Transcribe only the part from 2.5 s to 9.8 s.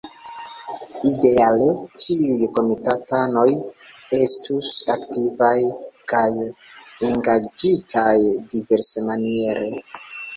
komitatanoj estus aktivaj kaj engaĝitaj diversmaniere.